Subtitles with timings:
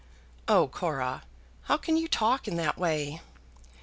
[0.47, 1.21] "Oh, Cora!
[1.65, 3.21] how can you talk in that way?"